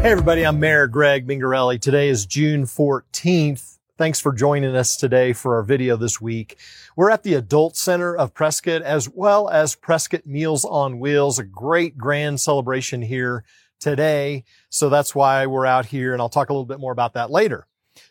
[0.00, 1.80] Hey everybody, I'm Mayor Greg Mengarelli.
[1.80, 3.78] Today is June 14th.
[3.96, 6.56] Thanks for joining us today for our video this week.
[6.94, 11.44] We're at the Adult Center of Prescott as well as Prescott Meals on Wheels, a
[11.44, 13.44] great grand celebration here
[13.80, 14.44] today.
[14.70, 17.32] So that's why we're out here and I'll talk a little bit more about that
[17.32, 17.66] later.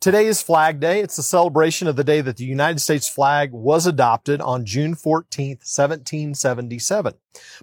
[0.00, 1.00] Today is Flag Day.
[1.00, 4.94] It's a celebration of the day that the United States flag was adopted on June
[4.94, 7.14] 14, 1777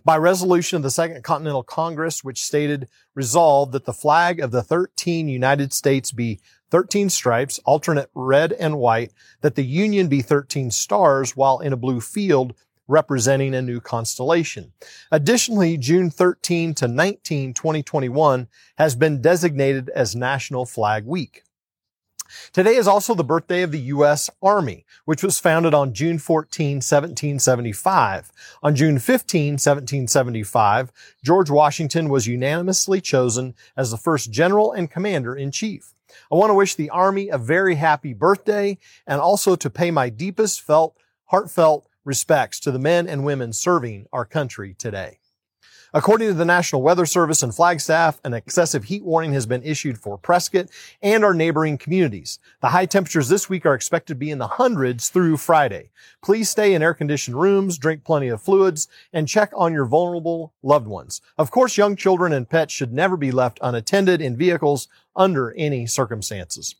[0.03, 4.63] by resolution of the Second Continental Congress, which stated resolved that the flag of the
[4.63, 6.39] 13 United States be
[6.71, 11.77] 13 stripes, alternate red and white, that the Union be 13 stars while in a
[11.77, 12.53] blue field
[12.87, 14.73] representing a new constellation.
[15.11, 21.43] Additionally, June 13 to 19, 2021 has been designated as National Flag Week.
[22.53, 24.29] Today is also the birthday of the U.S.
[24.41, 28.31] Army, which was founded on June 14, 1775.
[28.63, 30.91] On June 15, 1775,
[31.23, 35.93] George Washington was unanimously chosen as the first general and commander in chief.
[36.31, 40.09] I want to wish the Army a very happy birthday and also to pay my
[40.09, 45.19] deepest felt, heartfelt respects to the men and women serving our country today.
[45.91, 49.97] According to the National Weather Service and Flagstaff, an excessive heat warning has been issued
[49.97, 50.67] for Prescott
[51.01, 52.37] and our neighboring communities.
[52.61, 55.89] The high temperatures this week are expected to be in the hundreds through Friday.
[56.21, 60.85] Please stay in air-conditioned rooms, drink plenty of fluids, and check on your vulnerable loved
[60.85, 61.21] ones.
[61.39, 65.85] Of course, young children and pets should never be left unattended in vehicles under any
[65.85, 66.75] circumstances.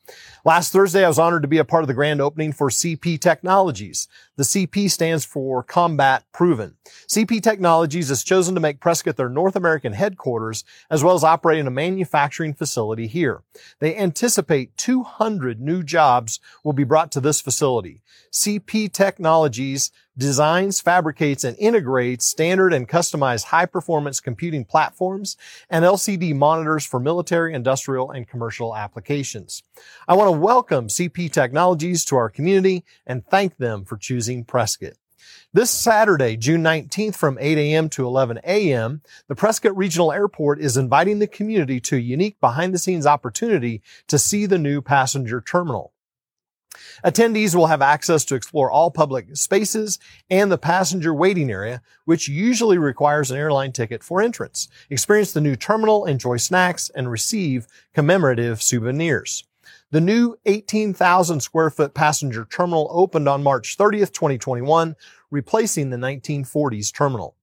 [0.45, 3.19] Last Thursday, I was honored to be a part of the grand opening for CP
[3.19, 4.08] Technologies.
[4.38, 6.77] The CP stands for Combat Proven.
[7.07, 11.67] CP Technologies has chosen to make Prescott their North American headquarters, as well as operating
[11.67, 13.41] a manufacturing facility here.
[13.80, 18.02] They anticipate 200 new jobs will be brought to this facility.
[18.31, 25.38] CP Technologies designs, fabricates, and integrates standard and customized high performance computing platforms
[25.70, 29.64] and LCD monitors for military, industrial, and commercial applications.
[30.08, 34.94] I want to welcome CP Technologies to our community and thank them for choosing Prescott.
[35.52, 37.90] This Saturday, June 19th from 8 a.m.
[37.90, 42.74] to 11 a.m., the Prescott Regional Airport is inviting the community to a unique behind
[42.74, 45.94] the scenes opportunity to see the new passenger terminal.
[47.03, 50.00] Attendees will have access to explore all public spaces
[50.30, 54.68] and the passenger waiting area, which usually requires an airline ticket for entrance.
[54.90, 59.46] Experience the new terminal, enjoy snacks, and receive commemorative souvenirs.
[59.91, 64.96] The new 18,000 square foot passenger terminal opened on March 30th, 2021,
[65.31, 67.35] replacing the 1940s terminal.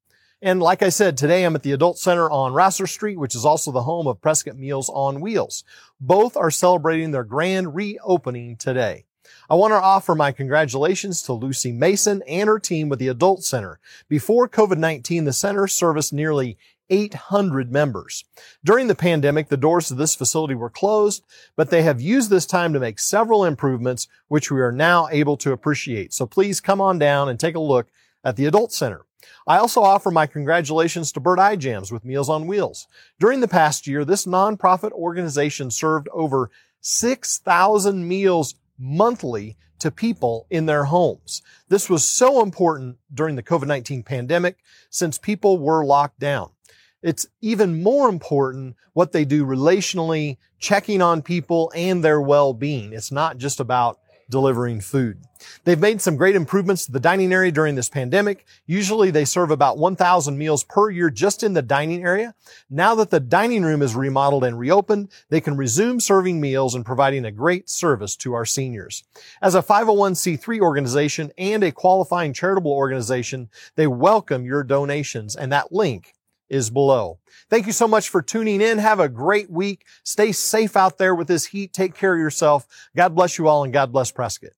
[0.42, 3.44] And like I said, today I'm at the Adult Center on Rosser Street, which is
[3.44, 5.64] also the home of Prescott Meals on Wheels.
[5.98, 9.05] Both are celebrating their grand reopening today.
[9.48, 13.44] I want to offer my congratulations to Lucy Mason and her team with the Adult
[13.44, 13.78] Center.
[14.08, 16.56] Before COVID-19, the center serviced nearly
[16.90, 18.24] 800 members.
[18.64, 21.24] During the pandemic, the doors to this facility were closed,
[21.56, 25.36] but they have used this time to make several improvements, which we are now able
[25.38, 26.12] to appreciate.
[26.12, 27.88] So please come on down and take a look
[28.24, 29.02] at the Adult Center.
[29.46, 32.86] I also offer my congratulations to Bird Eye Jams with Meals on Wheels.
[33.18, 36.50] During the past year, this nonprofit organization served over
[36.80, 41.42] 6,000 meals monthly to people in their homes.
[41.68, 44.58] This was so important during the COVID-19 pandemic
[44.90, 46.50] since people were locked down.
[47.02, 52.92] It's even more important what they do relationally, checking on people and their well-being.
[52.92, 55.22] It's not just about delivering food.
[55.64, 58.46] They've made some great improvements to the dining area during this pandemic.
[58.66, 62.34] Usually they serve about 1,000 meals per year just in the dining area.
[62.68, 66.84] Now that the dining room is remodeled and reopened, they can resume serving meals and
[66.84, 69.04] providing a great service to our seniors.
[69.40, 75.72] As a 501c3 organization and a qualifying charitable organization, they welcome your donations and that
[75.72, 76.15] link
[76.48, 77.18] is below.
[77.48, 78.78] Thank you so much for tuning in.
[78.78, 79.84] Have a great week.
[80.04, 81.72] Stay safe out there with this heat.
[81.72, 82.66] Take care of yourself.
[82.96, 84.50] God bless you all and God bless Prescott.